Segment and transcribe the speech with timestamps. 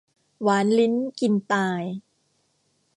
[0.43, 1.83] หวานลิ้นกินตาย